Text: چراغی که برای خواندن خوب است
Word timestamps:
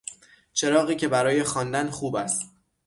چراغی 0.53 0.95
که 0.95 1.07
برای 1.07 1.43
خواندن 1.43 1.89
خوب 1.89 2.15
است 2.15 2.51